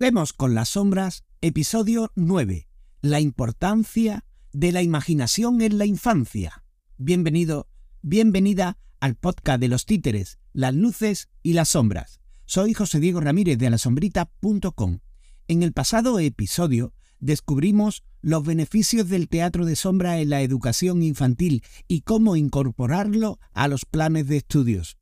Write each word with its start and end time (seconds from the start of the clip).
Vemos 0.00 0.32
con 0.32 0.54
las 0.54 0.68
sombras, 0.68 1.24
episodio 1.40 2.12
9. 2.14 2.68
La 3.00 3.18
importancia 3.18 4.24
de 4.52 4.70
la 4.70 4.80
imaginación 4.80 5.60
en 5.60 5.76
la 5.76 5.86
infancia. 5.86 6.62
Bienvenido, 6.98 7.66
bienvenida 8.00 8.78
al 9.00 9.16
podcast 9.16 9.60
de 9.60 9.66
los 9.66 9.86
títeres, 9.86 10.38
las 10.52 10.72
luces 10.72 11.28
y 11.42 11.54
las 11.54 11.70
sombras. 11.70 12.20
Soy 12.44 12.74
José 12.74 13.00
Diego 13.00 13.18
Ramírez 13.18 13.58
de 13.58 13.66
alasombrita.com. 13.66 15.00
En 15.48 15.64
el 15.64 15.72
pasado 15.72 16.20
episodio 16.20 16.92
descubrimos 17.18 18.04
los 18.22 18.44
beneficios 18.44 19.08
del 19.08 19.26
teatro 19.28 19.66
de 19.66 19.74
sombra 19.74 20.20
en 20.20 20.30
la 20.30 20.42
educación 20.42 21.02
infantil 21.02 21.64
y 21.88 22.02
cómo 22.02 22.36
incorporarlo 22.36 23.40
a 23.52 23.66
los 23.66 23.84
planes 23.84 24.28
de 24.28 24.36
estudios 24.36 24.96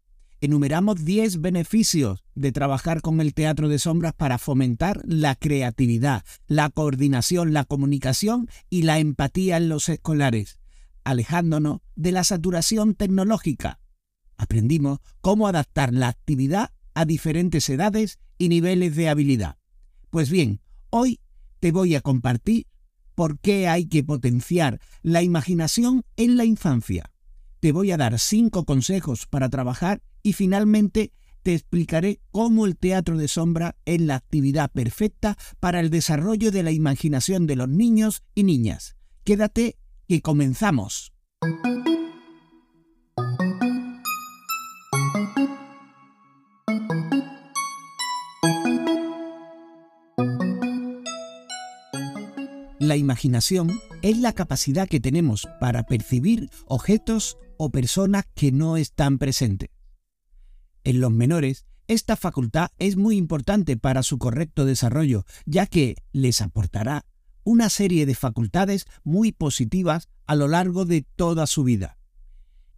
enumeramos 0.47 1.05
10 1.05 1.41
beneficios 1.41 2.25
de 2.37 2.53
trabajar 2.53 3.03
con 3.03 3.21
el 3.21 3.35
teatro 3.35 3.69
de 3.69 3.81
sombras 3.81 4.15
para 4.15 4.39
fomentar 4.39 5.03
la 5.05 5.35
creatividad, 5.35 6.25
la 6.47 6.71
coordinación, 6.71 7.53
la 7.53 7.65
comunicación 7.65 8.49
y 8.71 8.83
la 8.83 9.01
empatía 9.01 9.57
en 9.57 9.69
los 9.69 9.89
escolares, 9.89 10.61
alejándonos 11.03 11.81
de 11.97 12.13
la 12.13 12.23
saturación 12.23 12.95
tecnológica. 12.95 13.81
Aprendimos 14.37 15.01
cómo 15.21 15.49
adaptar 15.49 15.93
la 15.93 16.09
actividad 16.09 16.71
a 16.95 17.05
diferentes 17.05 17.69
edades 17.69 18.21
y 18.39 18.49
niveles 18.49 18.95
de 18.95 19.09
habilidad. 19.09 19.57
Pues 20.11 20.31
bien, 20.31 20.61
hoy 20.91 21.19
te 21.59 21.73
voy 21.73 21.97
a 21.97 22.01
compartir 22.03 22.69
por 23.17 23.41
qué 23.41 23.67
hay 23.67 23.87
que 23.87 24.05
potenciar 24.05 24.81
la 25.03 25.23
imaginación 25.23 26.05
en 26.17 26.37
la 26.37 26.45
infancia. 26.45 27.11
Te 27.59 27.73
voy 27.73 27.91
a 27.91 27.97
dar 27.97 28.21
cinco 28.21 28.65
consejos 28.65 29.27
para 29.27 29.49
trabajar 29.49 30.03
y 30.27 30.33
finalmente 30.33 31.13
te 31.45 31.55
explicaré 31.55 32.19
cómo 32.33 32.67
el 32.67 32.77
teatro 32.77 33.17
de 33.17 33.29
sombra 33.29 33.77
es 33.85 34.01
la 34.01 34.17
actividad 34.17 34.73
perfecta 34.73 35.39
para 35.61 35.79
el 35.79 35.89
desarrollo 35.89 36.51
de 36.51 36.65
la 36.65 36.73
imaginación 36.73 37.47
de 37.47 37.55
los 37.55 37.69
niños 37.69 38.25
y 38.35 38.43
niñas. 38.43 38.97
Quédate 39.23 39.77
que 40.09 40.23
comenzamos. 40.23 41.13
La 52.81 52.97
imaginación 52.97 53.81
es 54.03 54.19
la 54.19 54.33
capacidad 54.33 54.89
que 54.89 54.99
tenemos 54.99 55.47
para 55.61 55.85
percibir 55.85 56.51
objetos 56.67 57.39
o 57.59 57.71
personas 57.71 58.25
que 58.35 58.51
no 58.51 58.77
están 58.77 59.19
presentes. 59.19 59.76
En 60.87 61.01
los 61.01 61.11
menores, 61.11 61.67
esta 61.89 62.15
facultad 62.15 62.69
es 62.79 62.97
muy 62.97 63.17
importante 63.17 63.77
para 63.77 64.05
su 64.05 64.19
correcto 64.19 64.65
desarrollo, 64.65 65.25
ya 65.45 65.67
que 65.67 65.97
les 66.13 66.41
aportará 66.41 67.05
una 67.43 67.71
serie 67.71 68.07
de 68.07 68.15
facultades 68.15 68.87
muy 69.03 69.33
positivas 69.33 70.09
a 70.29 70.37
lo 70.37 70.47
largo 70.47 70.85
de 70.85 71.03
toda 71.03 71.49
su 71.49 71.65
vida. 71.65 71.99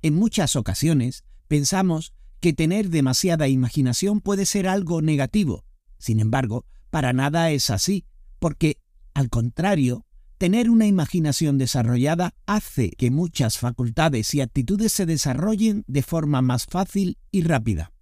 En 0.00 0.14
muchas 0.14 0.56
ocasiones 0.56 1.22
pensamos 1.48 2.14
que 2.40 2.54
tener 2.54 2.88
demasiada 2.88 3.46
imaginación 3.46 4.22
puede 4.22 4.46
ser 4.46 4.68
algo 4.68 5.02
negativo. 5.02 5.66
Sin 5.98 6.18
embargo, 6.18 6.64
para 6.88 7.12
nada 7.12 7.50
es 7.50 7.68
así, 7.68 8.06
porque, 8.38 8.78
al 9.12 9.28
contrario, 9.28 10.06
tener 10.38 10.70
una 10.70 10.86
imaginación 10.86 11.58
desarrollada 11.58 12.32
hace 12.46 12.88
que 12.92 13.10
muchas 13.10 13.58
facultades 13.58 14.32
y 14.32 14.40
actitudes 14.40 14.92
se 14.92 15.04
desarrollen 15.04 15.84
de 15.86 16.00
forma 16.02 16.40
más 16.40 16.64
fácil 16.64 17.18
y 17.30 17.42
rápida. 17.42 17.92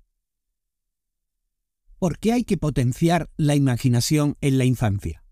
¿Por 1.98 2.18
qué 2.18 2.32
hay 2.32 2.44
que 2.44 2.58
potenciar 2.58 3.30
la 3.38 3.54
imaginación 3.54 4.36
en 4.42 4.58
la 4.58 4.66
infancia? 4.66 5.24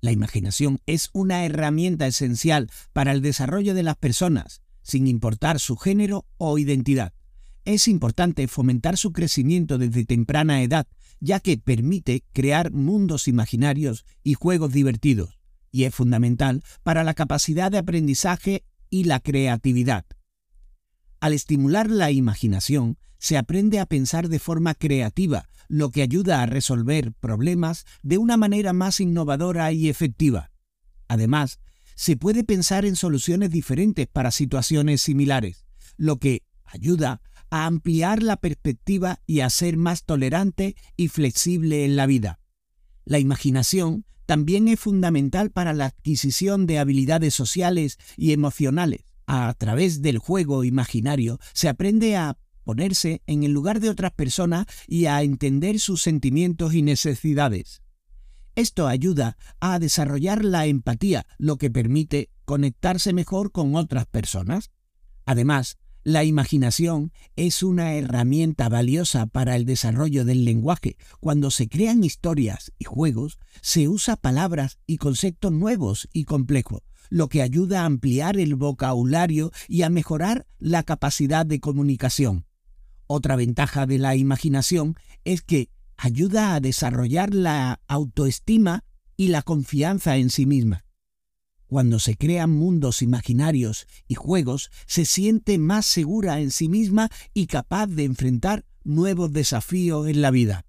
La 0.00 0.12
imaginación 0.12 0.78
es 0.86 1.10
una 1.12 1.44
herramienta 1.44 2.06
esencial 2.06 2.70
para 2.92 3.10
el 3.10 3.22
desarrollo 3.22 3.74
de 3.74 3.82
las 3.82 3.96
personas, 3.96 4.62
sin 4.82 5.08
importar 5.08 5.58
su 5.58 5.76
género 5.76 6.24
o 6.38 6.58
identidad. 6.58 7.12
Es 7.64 7.88
importante 7.88 8.46
fomentar 8.46 8.96
su 8.96 9.12
crecimiento 9.12 9.78
desde 9.78 10.04
temprana 10.04 10.62
edad, 10.62 10.86
ya 11.18 11.40
que 11.40 11.58
permite 11.58 12.22
crear 12.32 12.70
mundos 12.70 13.26
imaginarios 13.26 14.04
y 14.22 14.34
juegos 14.34 14.72
divertidos, 14.72 15.40
y 15.72 15.84
es 15.84 15.94
fundamental 15.94 16.62
para 16.84 17.02
la 17.02 17.14
capacidad 17.14 17.72
de 17.72 17.78
aprendizaje 17.78 18.62
y 18.90 19.04
la 19.04 19.18
creatividad. 19.18 20.06
Al 21.18 21.32
estimular 21.32 21.90
la 21.90 22.12
imaginación, 22.12 22.96
se 23.18 23.36
aprende 23.36 23.78
a 23.80 23.86
pensar 23.86 24.28
de 24.28 24.38
forma 24.38 24.74
creativa, 24.74 25.48
lo 25.68 25.90
que 25.90 26.02
ayuda 26.02 26.42
a 26.42 26.46
resolver 26.46 27.12
problemas 27.12 27.84
de 28.02 28.18
una 28.18 28.36
manera 28.36 28.72
más 28.72 29.00
innovadora 29.00 29.72
y 29.72 29.88
efectiva. 29.88 30.50
Además, 31.08 31.60
se 31.94 32.16
puede 32.16 32.44
pensar 32.44 32.84
en 32.84 32.96
soluciones 32.96 33.50
diferentes 33.50 34.06
para 34.06 34.30
situaciones 34.30 35.02
similares, 35.02 35.64
lo 35.96 36.18
que 36.18 36.42
ayuda 36.64 37.22
a 37.50 37.66
ampliar 37.66 38.22
la 38.22 38.36
perspectiva 38.36 39.20
y 39.26 39.40
a 39.40 39.50
ser 39.50 39.76
más 39.76 40.04
tolerante 40.04 40.76
y 40.96 41.08
flexible 41.08 41.84
en 41.84 41.96
la 41.96 42.06
vida. 42.06 42.40
La 43.04 43.18
imaginación 43.18 44.04
también 44.26 44.66
es 44.66 44.80
fundamental 44.80 45.50
para 45.50 45.72
la 45.72 45.86
adquisición 45.86 46.66
de 46.66 46.80
habilidades 46.80 47.34
sociales 47.34 47.98
y 48.16 48.32
emocionales. 48.32 49.04
A 49.28 49.54
través 49.56 50.02
del 50.02 50.18
juego 50.18 50.64
imaginario 50.64 51.38
se 51.52 51.68
aprende 51.68 52.16
a 52.16 52.36
ponerse 52.66 53.22
en 53.28 53.44
el 53.44 53.52
lugar 53.52 53.78
de 53.78 53.88
otras 53.88 54.10
personas 54.10 54.66
y 54.88 55.06
a 55.06 55.22
entender 55.22 55.78
sus 55.78 56.02
sentimientos 56.02 56.74
y 56.74 56.82
necesidades. 56.82 57.80
Esto 58.56 58.88
ayuda 58.88 59.36
a 59.60 59.78
desarrollar 59.78 60.44
la 60.44 60.66
empatía, 60.66 61.26
lo 61.38 61.58
que 61.58 61.70
permite 61.70 62.28
conectarse 62.44 63.12
mejor 63.12 63.52
con 63.52 63.76
otras 63.76 64.06
personas. 64.06 64.70
Además, 65.26 65.78
la 66.02 66.24
imaginación 66.24 67.12
es 67.36 67.62
una 67.62 67.94
herramienta 67.94 68.68
valiosa 68.68 69.26
para 69.26 69.54
el 69.54 69.64
desarrollo 69.64 70.24
del 70.24 70.44
lenguaje. 70.44 70.96
Cuando 71.20 71.52
se 71.52 71.68
crean 71.68 72.02
historias 72.02 72.72
y 72.78 72.84
juegos, 72.84 73.38
se 73.60 73.86
usa 73.86 74.16
palabras 74.16 74.78
y 74.86 74.96
conceptos 74.96 75.52
nuevos 75.52 76.08
y 76.12 76.24
complejos, 76.24 76.82
lo 77.10 77.28
que 77.28 77.42
ayuda 77.42 77.82
a 77.82 77.86
ampliar 77.86 78.38
el 78.38 78.56
vocabulario 78.56 79.52
y 79.68 79.82
a 79.82 79.90
mejorar 79.90 80.48
la 80.58 80.82
capacidad 80.82 81.46
de 81.46 81.60
comunicación. 81.60 82.44
Otra 83.06 83.36
ventaja 83.36 83.86
de 83.86 83.98
la 83.98 84.16
imaginación 84.16 84.96
es 85.24 85.42
que 85.42 85.70
ayuda 85.96 86.54
a 86.54 86.60
desarrollar 86.60 87.32
la 87.34 87.80
autoestima 87.86 88.84
y 89.16 89.28
la 89.28 89.42
confianza 89.42 90.16
en 90.16 90.30
sí 90.30 90.46
misma. 90.46 90.84
Cuando 91.68 91.98
se 91.98 92.16
crean 92.16 92.50
mundos 92.50 93.02
imaginarios 93.02 93.86
y 94.06 94.14
juegos, 94.14 94.70
se 94.86 95.04
siente 95.04 95.58
más 95.58 95.86
segura 95.86 96.40
en 96.40 96.50
sí 96.50 96.68
misma 96.68 97.08
y 97.34 97.46
capaz 97.46 97.88
de 97.88 98.04
enfrentar 98.04 98.64
nuevos 98.84 99.32
desafíos 99.32 100.06
en 100.08 100.22
la 100.22 100.30
vida. 100.30 100.64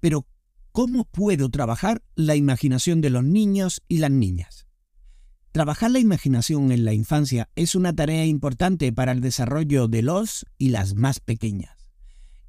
Pero, 0.00 0.26
¿cómo 0.72 1.04
puedo 1.04 1.48
trabajar 1.50 2.02
la 2.14 2.34
imaginación 2.34 3.00
de 3.00 3.10
los 3.10 3.24
niños 3.24 3.82
y 3.88 3.98
las 3.98 4.10
niñas? 4.10 4.65
Trabajar 5.56 5.90
la 5.90 6.00
imaginación 6.00 6.70
en 6.70 6.84
la 6.84 6.92
infancia 6.92 7.48
es 7.56 7.74
una 7.74 7.94
tarea 7.94 8.26
importante 8.26 8.92
para 8.92 9.12
el 9.12 9.22
desarrollo 9.22 9.88
de 9.88 10.02
los 10.02 10.44
y 10.58 10.68
las 10.68 10.96
más 10.96 11.18
pequeñas. 11.18 11.88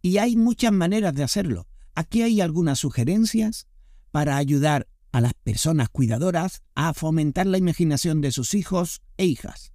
Y 0.01 0.18
hay 0.18 0.35
muchas 0.35 0.73
maneras 0.73 1.13
de 1.13 1.23
hacerlo. 1.23 1.69
Aquí 1.95 2.22
hay 2.22 2.41
algunas 2.41 2.79
sugerencias 2.79 3.66
para 4.12 4.35
ayudar 4.35 4.90
a 5.13 5.22
las 5.22 5.34
personas 5.35 5.88
cuidadoras 5.88 6.63
a 6.75 6.94
fomentar 6.94 7.45
la 7.45 7.57
imaginación 7.57 8.19
de 8.19 8.34
sus 8.34 8.53
hijos 8.53 9.01
e 9.16 9.24
hijas. 9.24 9.72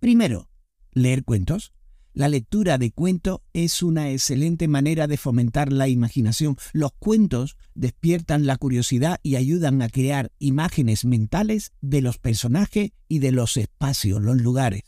Primero, 0.00 0.50
leer 0.90 1.22
cuentos. 1.22 1.72
La 2.18 2.28
lectura 2.28 2.78
de 2.78 2.90
cuento 2.90 3.44
es 3.52 3.80
una 3.80 4.10
excelente 4.10 4.66
manera 4.66 5.06
de 5.06 5.16
fomentar 5.16 5.72
la 5.72 5.86
imaginación. 5.86 6.56
Los 6.72 6.90
cuentos 6.98 7.56
despiertan 7.76 8.44
la 8.44 8.56
curiosidad 8.56 9.20
y 9.22 9.36
ayudan 9.36 9.82
a 9.82 9.88
crear 9.88 10.32
imágenes 10.40 11.04
mentales 11.04 11.70
de 11.80 12.00
los 12.00 12.18
personajes 12.18 12.90
y 13.06 13.20
de 13.20 13.30
los 13.30 13.56
espacios, 13.56 14.20
los 14.20 14.36
lugares. 14.42 14.82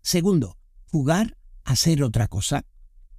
Segundo, 0.00 0.56
jugar 0.90 1.36
a 1.64 1.72
hacer 1.72 2.02
otra 2.02 2.26
cosa. 2.26 2.64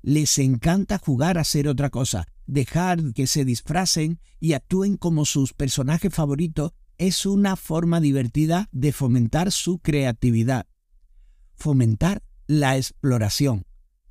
Les 0.02 0.40
encanta 0.40 0.98
jugar 0.98 1.38
a 1.38 1.42
hacer 1.42 1.68
otra 1.68 1.92
cosa. 1.92 2.26
Dejar 2.48 3.14
que 3.14 3.28
se 3.28 3.46
disfracen 3.46 4.20
y 4.40 4.54
actúen 4.54 4.98
como 4.98 5.26
sus 5.26 5.54
personajes 5.54 6.12
favoritos 6.12 6.72
es 6.98 7.28
una 7.28 7.56
forma 7.56 8.00
divertida 8.00 8.68
de 8.72 8.94
fomentar 8.94 9.52
su 9.52 9.78
creatividad. 9.78 10.66
Fomentar 11.54 12.24
la 12.50 12.78
exploración, 12.78 13.64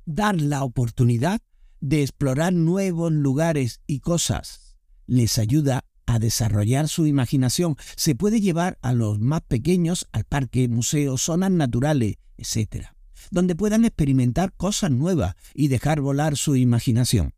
dar 0.05 0.39
la 0.39 0.63
oportunidad 0.63 1.41
de 1.81 2.03
explorar 2.03 2.53
nuevos 2.53 3.11
lugares 3.11 3.81
y 3.85 3.99
cosas. 3.99 4.77
Les 5.07 5.37
ayuda 5.37 5.83
a 6.05 6.19
desarrollar 6.19 6.87
su 6.87 7.05
imaginación. 7.05 7.75
Se 7.97 8.15
puede 8.15 8.39
llevar 8.39 8.79
a 8.81 8.93
los 8.93 9.19
más 9.19 9.41
pequeños 9.41 10.07
al 10.13 10.23
parque, 10.23 10.69
museos, 10.69 11.21
zonas 11.23 11.51
naturales, 11.51 12.15
etc., 12.37 12.87
donde 13.29 13.57
puedan 13.57 13.83
experimentar 13.83 14.53
cosas 14.53 14.89
nuevas 14.89 15.35
y 15.53 15.67
dejar 15.67 15.99
volar 15.99 16.37
su 16.37 16.55
imaginación. 16.55 17.33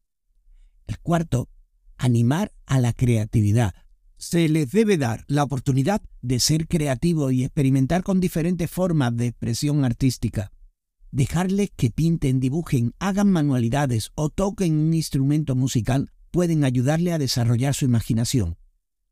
El 0.86 1.00
cuarto, 1.00 1.50
animar 1.97 2.54
a 2.68 2.80
la 2.80 2.94
creatividad. 2.94 3.74
Se 4.18 4.47
les 4.50 4.69
debe 4.69 5.00
dar 5.00 5.25
la 5.27 5.42
oportunidad 5.42 6.04
de 6.21 6.39
ser 6.39 6.68
creativos 6.68 7.33
y 7.33 7.44
experimentar 7.44 8.04
con 8.04 8.19
diferentes 8.19 8.69
formas 8.69 9.18
de 9.18 9.27
expresión 9.27 9.83
artística. 9.83 10.51
Dejarles 11.12 11.72
que 11.75 11.92
pinten, 11.92 12.40
dibujen, 12.40 12.94
hagan 13.00 13.30
manualidades 13.30 14.12
o 14.16 14.30
toquen 14.30 14.78
un 14.78 14.94
instrumento 14.94 15.56
musical 15.56 16.10
pueden 16.31 16.63
ayudarle 16.63 17.12
a 17.12 17.18
desarrollar 17.18 17.74
su 17.74 17.84
imaginación. 17.84 18.56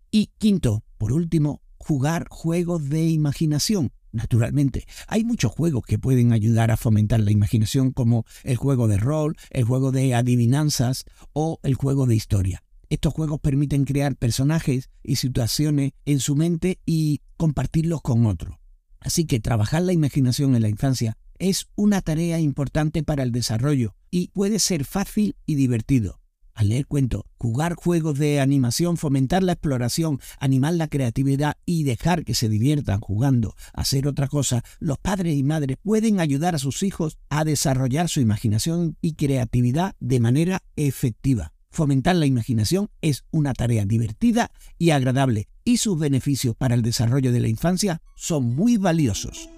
Y 0.09 0.27
quinto, 0.37 0.85
por 0.97 1.11
último, 1.11 1.61
jugar 1.77 2.27
juegos 2.29 2.87
de 2.87 3.09
imaginación. 3.09 3.91
Naturalmente, 4.13 4.85
hay 5.07 5.25
muchos 5.25 5.51
juegos 5.51 5.83
que 5.85 5.99
pueden 5.99 6.31
ayudar 6.31 6.71
a 6.71 6.77
fomentar 6.77 7.19
la 7.19 7.31
imaginación 7.31 7.91
como 7.91 8.25
el 8.43 8.55
juego 8.55 8.87
de 8.87 8.97
rol, 8.97 9.35
el 9.49 9.65
juego 9.65 9.91
de 9.91 10.15
adivinanzas 10.15 11.03
o 11.33 11.59
el 11.63 11.75
juego 11.75 12.05
de 12.05 12.15
historia. 12.15 12.63
Estos 12.89 13.13
juegos 13.13 13.41
permiten 13.41 13.83
crear 13.83 14.15
personajes 14.15 14.89
y 15.03 15.17
situaciones 15.17 15.91
en 16.05 16.21
su 16.21 16.37
mente 16.37 16.79
y 16.85 17.19
compartirlos 17.35 18.01
con 18.01 18.25
otros. 18.25 18.55
Así 19.01 19.25
que 19.25 19.41
trabajar 19.41 19.81
la 19.81 19.93
imaginación 19.93 20.55
en 20.55 20.61
la 20.61 20.69
infancia 20.69 21.17
es 21.39 21.67
una 21.75 22.01
tarea 22.01 22.39
importante 22.39 23.03
para 23.03 23.23
el 23.23 23.31
desarrollo 23.31 23.95
y 24.11 24.27
puede 24.29 24.59
ser 24.59 24.85
fácil 24.85 25.35
y 25.45 25.55
divertido 25.55 26.19
al 26.59 26.67
leer 26.67 26.87
cuentos, 26.87 27.23
jugar 27.37 27.75
juegos 27.75 28.19
de 28.19 28.41
animación, 28.41 28.97
fomentar 28.97 29.43
la 29.43 29.53
exploración, 29.53 30.19
animar 30.39 30.73
la 30.73 30.89
creatividad 30.89 31.55
y 31.65 31.85
dejar 31.85 32.25
que 32.25 32.35
se 32.35 32.49
diviertan 32.49 32.99
jugando, 32.99 33.55
hacer 33.73 34.09
otra 34.09 34.27
cosa, 34.27 34.61
los 34.79 34.97
padres 34.97 35.37
y 35.37 35.43
madres 35.43 35.77
pueden 35.81 36.19
ayudar 36.19 36.55
a 36.55 36.59
sus 36.59 36.83
hijos 36.83 37.17
a 37.29 37.45
desarrollar 37.45 38.09
su 38.09 38.19
imaginación 38.19 38.97
y 38.99 39.13
creatividad 39.13 39.95
de 40.01 40.19
manera 40.19 40.61
efectiva. 40.75 41.53
Fomentar 41.71 42.17
la 42.17 42.25
imaginación 42.25 42.89
es 42.99 43.23
una 43.31 43.53
tarea 43.53 43.85
divertida 43.85 44.51
y 44.77 44.89
agradable 44.89 45.47
y 45.63 45.77
sus 45.77 45.97
beneficios 45.97 46.57
para 46.57 46.75
el 46.75 46.81
desarrollo 46.81 47.31
de 47.31 47.39
la 47.39 47.47
infancia 47.47 48.01
son 48.15 48.53
muy 48.53 48.75
valiosos. 48.75 49.49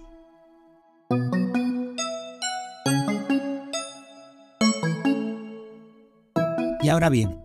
Ahora 6.92 7.10
bien, 7.10 7.42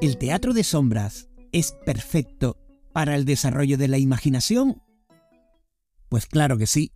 ¿el 0.00 0.16
teatro 0.16 0.54
de 0.54 0.64
sombras 0.64 1.28
es 1.52 1.72
perfecto 1.84 2.58
para 2.94 3.14
el 3.14 3.26
desarrollo 3.26 3.76
de 3.76 3.88
la 3.88 3.98
imaginación? 3.98 4.82
Pues 6.08 6.26
claro 6.26 6.56
que 6.56 6.66
sí. 6.66 6.92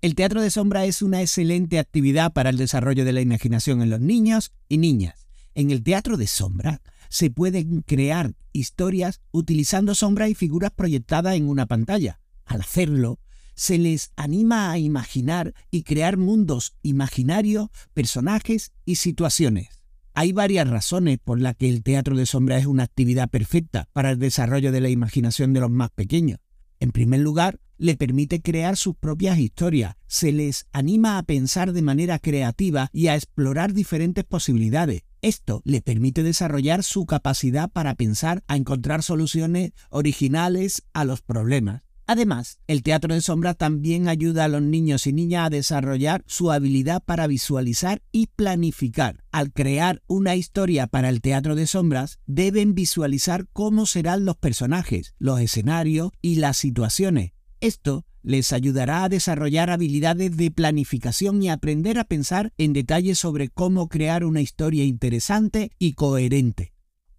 El 0.00 0.14
teatro 0.14 0.40
de 0.40 0.50
sombra 0.50 0.86
es 0.86 1.02
una 1.02 1.20
excelente 1.20 1.78
actividad 1.78 2.32
para 2.32 2.48
el 2.48 2.56
desarrollo 2.56 3.04
de 3.04 3.12
la 3.12 3.20
imaginación 3.20 3.82
en 3.82 3.90
los 3.90 4.00
niños 4.00 4.52
y 4.68 4.78
niñas. 4.78 5.28
En 5.54 5.70
el 5.70 5.82
teatro 5.82 6.16
de 6.16 6.26
sombra 6.26 6.80
se 7.10 7.30
pueden 7.30 7.82
crear 7.82 8.34
historias 8.52 9.20
utilizando 9.32 9.94
sombras 9.94 10.30
y 10.30 10.34
figuras 10.34 10.70
proyectadas 10.70 11.36
en 11.36 11.46
una 11.46 11.66
pantalla. 11.66 12.20
Al 12.46 12.62
hacerlo, 12.62 13.20
se 13.54 13.76
les 13.76 14.12
anima 14.16 14.72
a 14.72 14.78
imaginar 14.78 15.52
y 15.70 15.82
crear 15.82 16.16
mundos 16.16 16.74
imaginarios, 16.82 17.68
personajes 17.92 18.72
y 18.86 18.96
situaciones. 18.96 19.81
Hay 20.14 20.32
varias 20.32 20.68
razones 20.68 21.18
por 21.24 21.40
las 21.40 21.56
que 21.56 21.70
el 21.70 21.82
teatro 21.82 22.16
de 22.16 22.26
sombra 22.26 22.58
es 22.58 22.66
una 22.66 22.82
actividad 22.82 23.30
perfecta 23.30 23.88
para 23.92 24.10
el 24.10 24.18
desarrollo 24.18 24.70
de 24.70 24.82
la 24.82 24.90
imaginación 24.90 25.54
de 25.54 25.60
los 25.60 25.70
más 25.70 25.90
pequeños. 25.90 26.38
En 26.80 26.92
primer 26.92 27.20
lugar, 27.20 27.60
le 27.78 27.96
permite 27.96 28.42
crear 28.42 28.76
sus 28.76 28.94
propias 28.94 29.38
historias, 29.38 29.96
se 30.06 30.30
les 30.30 30.66
anima 30.72 31.16
a 31.16 31.22
pensar 31.22 31.72
de 31.72 31.82
manera 31.82 32.18
creativa 32.18 32.90
y 32.92 33.06
a 33.06 33.14
explorar 33.14 33.72
diferentes 33.72 34.24
posibilidades. 34.24 35.02
Esto 35.22 35.62
le 35.64 35.80
permite 35.80 36.22
desarrollar 36.22 36.82
su 36.82 37.06
capacidad 37.06 37.70
para 37.70 37.94
pensar, 37.94 38.44
a 38.48 38.56
encontrar 38.56 39.02
soluciones 39.02 39.72
originales 39.88 40.84
a 40.92 41.04
los 41.04 41.22
problemas. 41.22 41.82
Además, 42.06 42.58
el 42.66 42.82
teatro 42.82 43.14
de 43.14 43.20
sombra 43.20 43.54
también 43.54 44.08
ayuda 44.08 44.44
a 44.44 44.48
los 44.48 44.62
niños 44.62 45.06
y 45.06 45.12
niñas 45.12 45.46
a 45.46 45.50
desarrollar 45.50 46.24
su 46.26 46.50
habilidad 46.50 47.02
para 47.04 47.26
visualizar 47.26 48.02
y 48.10 48.26
planificar. 48.26 49.22
Al 49.30 49.52
crear 49.52 50.02
una 50.06 50.34
historia 50.34 50.86
para 50.86 51.08
el 51.08 51.20
teatro 51.20 51.54
de 51.54 51.66
sombras, 51.66 52.18
deben 52.26 52.74
visualizar 52.74 53.46
cómo 53.52 53.86
serán 53.86 54.24
los 54.24 54.36
personajes, 54.36 55.14
los 55.18 55.40
escenarios 55.40 56.10
y 56.20 56.36
las 56.36 56.56
situaciones. 56.56 57.32
Esto 57.60 58.04
les 58.22 58.52
ayudará 58.52 59.04
a 59.04 59.08
desarrollar 59.08 59.70
habilidades 59.70 60.36
de 60.36 60.50
planificación 60.50 61.42
y 61.42 61.50
aprender 61.50 61.98
a 61.98 62.04
pensar 62.04 62.52
en 62.58 62.72
detalle 62.72 63.14
sobre 63.14 63.48
cómo 63.48 63.88
crear 63.88 64.24
una 64.24 64.40
historia 64.40 64.84
interesante 64.84 65.70
y 65.78 65.92
coherente. 65.94 66.71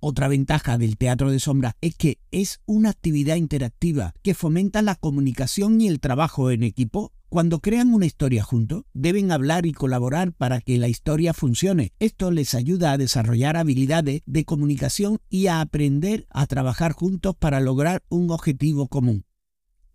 Otra 0.05 0.27
ventaja 0.27 0.77
del 0.77 0.97
teatro 0.97 1.31
de 1.31 1.39
sombra 1.39 1.77
es 1.79 1.95
que 1.95 2.17
es 2.29 2.59
una 2.65 2.89
actividad 2.89 3.37
interactiva 3.37 4.13
que 4.21 4.33
fomenta 4.33 4.81
la 4.81 4.95
comunicación 4.95 5.79
y 5.79 5.87
el 5.87 6.01
trabajo 6.01 6.51
en 6.51 6.63
equipo. 6.63 7.13
Cuando 7.29 7.61
crean 7.61 7.93
una 7.93 8.05
historia 8.05 8.43
juntos, 8.43 8.83
deben 8.91 9.31
hablar 9.31 9.65
y 9.65 9.71
colaborar 9.71 10.33
para 10.33 10.59
que 10.59 10.77
la 10.77 10.89
historia 10.89 11.33
funcione. 11.33 11.93
Esto 11.99 12.31
les 12.31 12.53
ayuda 12.53 12.91
a 12.91 12.97
desarrollar 12.97 13.55
habilidades 13.55 14.23
de 14.25 14.43
comunicación 14.43 15.19
y 15.29 15.47
a 15.47 15.61
aprender 15.61 16.27
a 16.31 16.47
trabajar 16.47 16.91
juntos 16.91 17.37
para 17.39 17.61
lograr 17.61 18.03
un 18.09 18.29
objetivo 18.29 18.89
común. 18.89 19.23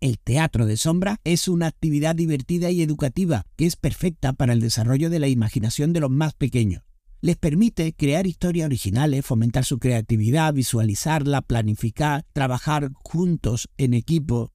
El 0.01 0.17
teatro 0.17 0.65
de 0.65 0.77
sombra 0.77 1.21
es 1.23 1.47
una 1.47 1.67
actividad 1.67 2.15
divertida 2.15 2.71
y 2.71 2.81
educativa 2.81 3.45
que 3.55 3.67
es 3.67 3.75
perfecta 3.75 4.33
para 4.33 4.53
el 4.53 4.59
desarrollo 4.59 5.11
de 5.11 5.19
la 5.19 5.27
imaginación 5.27 5.93
de 5.93 5.99
los 5.99 6.09
más 6.09 6.33
pequeños 6.33 6.81
les 7.21 7.37
permite 7.37 7.93
crear 7.93 8.27
historias 8.27 8.65
originales, 8.65 9.25
fomentar 9.25 9.65
su 9.65 9.79
creatividad, 9.79 10.53
visualizarla, 10.53 11.41
planificar, 11.41 12.25
trabajar 12.33 12.91
juntos 13.03 13.69
en 13.77 13.93
equipo. 13.93 14.53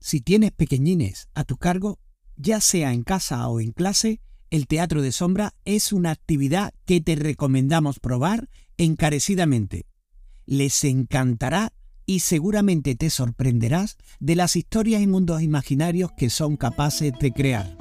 Si 0.00 0.20
tienes 0.20 0.52
pequeñines 0.52 1.28
a 1.34 1.44
tu 1.44 1.56
cargo, 1.56 1.98
ya 2.36 2.60
sea 2.60 2.92
en 2.92 3.02
casa 3.02 3.46
o 3.48 3.60
en 3.60 3.72
clase, 3.72 4.20
el 4.50 4.66
teatro 4.66 5.02
de 5.02 5.12
sombra 5.12 5.54
es 5.64 5.92
una 5.92 6.10
actividad 6.10 6.72
que 6.84 7.00
te 7.00 7.14
recomendamos 7.14 8.00
probar 8.00 8.48
encarecidamente. 8.78 9.86
Les 10.46 10.82
encantará 10.84 11.72
y 12.06 12.20
seguramente 12.20 12.96
te 12.96 13.10
sorprenderás 13.10 13.96
de 14.18 14.34
las 14.34 14.56
historias 14.56 15.02
y 15.02 15.06
mundos 15.06 15.42
imaginarios 15.42 16.10
que 16.16 16.30
son 16.30 16.56
capaces 16.56 17.12
de 17.20 17.30
crear. 17.30 17.79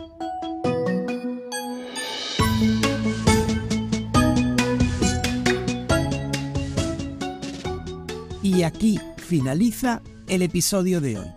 Y 8.59 8.63
aquí 8.63 8.99
finaliza 9.15 10.01
el 10.27 10.41
episodio 10.41 10.99
de 10.99 11.17
hoy. 11.17 11.27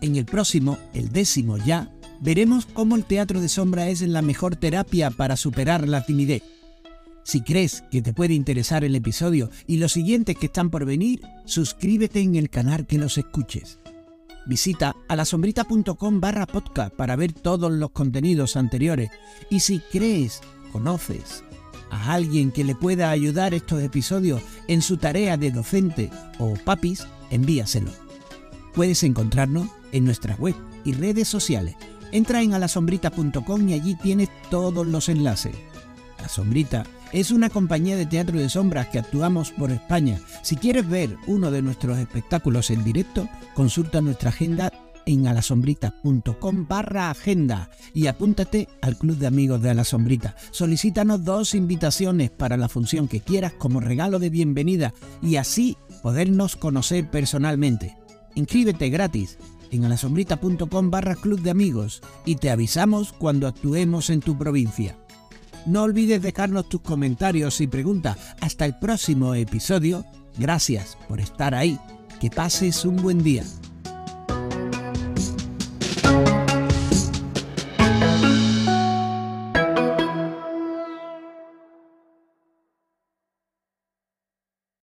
En 0.00 0.16
el 0.16 0.24
próximo, 0.24 0.78
el 0.94 1.10
décimo 1.10 1.58
ya, 1.58 1.92
veremos 2.22 2.64
cómo 2.64 2.96
el 2.96 3.04
teatro 3.04 3.42
de 3.42 3.50
sombra 3.50 3.90
es 3.90 4.00
la 4.00 4.22
mejor 4.22 4.56
terapia 4.56 5.10
para 5.10 5.36
superar 5.36 5.86
la 5.86 6.02
timidez. 6.02 6.42
Si 7.24 7.42
crees 7.42 7.84
que 7.90 8.00
te 8.00 8.14
puede 8.14 8.32
interesar 8.32 8.84
el 8.84 8.96
episodio 8.96 9.50
y 9.66 9.76
los 9.76 9.92
siguientes 9.92 10.34
que 10.38 10.46
están 10.46 10.70
por 10.70 10.86
venir, 10.86 11.20
suscríbete 11.44 12.22
en 12.22 12.36
el 12.36 12.48
canal 12.48 12.86
que 12.86 12.96
los 12.96 13.18
escuches. 13.18 13.78
Visita 14.46 14.96
alasombrita.com 15.08 16.20
barra 16.22 16.46
podcast 16.46 16.94
para 16.94 17.16
ver 17.16 17.34
todos 17.34 17.70
los 17.70 17.90
contenidos 17.90 18.56
anteriores 18.56 19.10
y 19.50 19.60
si 19.60 19.80
crees, 19.92 20.40
conoces 20.72 21.44
a 21.90 22.14
alguien 22.14 22.50
que 22.50 22.64
le 22.64 22.74
pueda 22.74 23.10
ayudar 23.10 23.54
estos 23.54 23.82
episodios 23.82 24.42
en 24.68 24.82
su 24.82 24.96
tarea 24.96 25.36
de 25.36 25.50
docente 25.50 26.10
o 26.38 26.54
papis, 26.54 27.06
envíaselo. 27.30 27.90
Puedes 28.74 29.02
encontrarnos 29.02 29.68
en 29.92 30.04
nuestra 30.04 30.34
web 30.36 30.54
y 30.84 30.92
redes 30.92 31.28
sociales. 31.28 31.76
Entra 32.12 32.42
en 32.42 32.54
alasombrita.com 32.54 33.68
y 33.68 33.74
allí 33.74 33.94
tienes 33.94 34.28
todos 34.50 34.86
los 34.86 35.08
enlaces. 35.08 35.54
La 36.20 36.28
Sombrita 36.28 36.84
es 37.12 37.30
una 37.30 37.50
compañía 37.50 37.96
de 37.96 38.06
teatro 38.06 38.38
de 38.38 38.48
sombras 38.48 38.88
que 38.88 38.98
actuamos 38.98 39.50
por 39.50 39.70
España. 39.70 40.20
Si 40.42 40.56
quieres 40.56 40.88
ver 40.88 41.16
uno 41.26 41.50
de 41.50 41.62
nuestros 41.62 41.98
espectáculos 41.98 42.70
en 42.70 42.84
directo, 42.84 43.28
consulta 43.54 44.00
nuestra 44.00 44.30
agenda 44.30 44.72
en 45.10 45.26
alasombrita.com 45.26 46.66
barra 46.68 47.10
agenda 47.10 47.68
y 47.92 48.06
apúntate 48.06 48.68
al 48.80 48.96
Club 48.96 49.16
de 49.16 49.26
Amigos 49.26 49.60
de 49.60 49.70
Alasombrita. 49.70 50.36
Solicítanos 50.52 51.24
dos 51.24 51.54
invitaciones 51.54 52.30
para 52.30 52.56
la 52.56 52.68
función 52.68 53.08
que 53.08 53.20
quieras 53.20 53.52
como 53.52 53.80
regalo 53.80 54.18
de 54.18 54.30
bienvenida 54.30 54.94
y 55.20 55.36
así 55.36 55.76
podernos 56.02 56.56
conocer 56.56 57.10
personalmente. 57.10 57.96
Inscríbete 58.36 58.88
gratis 58.88 59.38
en 59.72 59.84
alasombrita.com 59.84 60.90
barra 60.90 61.16
Club 61.16 61.40
de 61.40 61.50
Amigos 61.50 62.02
y 62.24 62.36
te 62.36 62.50
avisamos 62.50 63.12
cuando 63.12 63.48
actuemos 63.48 64.10
en 64.10 64.20
tu 64.20 64.38
provincia. 64.38 64.96
No 65.66 65.82
olvides 65.82 66.22
dejarnos 66.22 66.68
tus 66.68 66.80
comentarios 66.80 67.60
y 67.60 67.66
preguntas. 67.66 68.16
Hasta 68.40 68.64
el 68.64 68.78
próximo 68.78 69.34
episodio. 69.34 70.06
Gracias 70.38 70.96
por 71.08 71.20
estar 71.20 71.54
ahí. 71.54 71.78
Que 72.20 72.30
pases 72.30 72.84
un 72.84 72.96
buen 72.96 73.22
día. 73.22 73.44